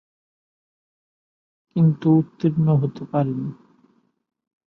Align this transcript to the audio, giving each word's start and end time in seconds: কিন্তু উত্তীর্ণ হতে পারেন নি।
কিন্তু 1.75 2.07
উত্তীর্ণ 2.17 2.67
হতে 2.81 3.03
পারেন 3.05 3.37
নি। 3.37 3.51